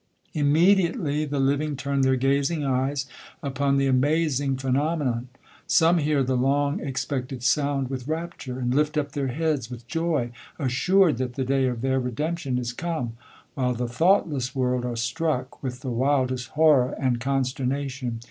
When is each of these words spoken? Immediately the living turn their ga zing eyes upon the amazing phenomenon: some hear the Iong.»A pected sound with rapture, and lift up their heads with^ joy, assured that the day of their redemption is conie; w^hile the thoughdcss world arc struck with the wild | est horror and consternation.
Immediately 0.33 1.25
the 1.25 1.39
living 1.39 1.75
turn 1.77 2.01
their 2.01 2.15
ga 2.15 2.41
zing 2.41 2.63
eyes 2.65 3.05
upon 3.43 3.77
the 3.77 3.85
amazing 3.85 4.57
phenomenon: 4.57 5.27
some 5.67 5.99
hear 5.99 6.23
the 6.23 6.35
Iong.»A 6.35 6.91
pected 6.93 7.43
sound 7.43 7.87
with 7.91 8.07
rapture, 8.07 8.57
and 8.57 8.73
lift 8.73 8.97
up 8.97 9.11
their 9.11 9.27
heads 9.27 9.67
with^ 9.67 9.85
joy, 9.85 10.31
assured 10.57 11.17
that 11.19 11.35
the 11.35 11.45
day 11.45 11.67
of 11.67 11.81
their 11.81 11.99
redemption 11.99 12.57
is 12.57 12.73
conie; 12.73 13.11
w^hile 13.55 13.77
the 13.77 13.85
thoughdcss 13.85 14.55
world 14.55 14.85
arc 14.85 14.97
struck 14.97 15.61
with 15.61 15.81
the 15.81 15.91
wild 15.91 16.31
| 16.31 16.31
est 16.31 16.47
horror 16.53 16.95
and 16.99 17.19
consternation. 17.19 18.19